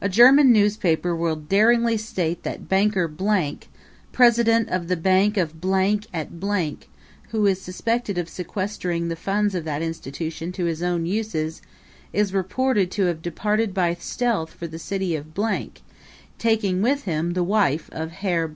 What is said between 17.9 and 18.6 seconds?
of Herr